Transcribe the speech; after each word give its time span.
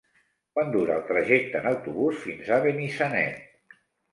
Quant 0.55 0.71
dura 0.75 0.95
el 0.99 1.03
trajecte 1.09 1.61
en 1.61 1.69
autobús 1.73 2.17
fins 2.25 2.51
a 2.57 2.61
Benissanet? 2.67 3.77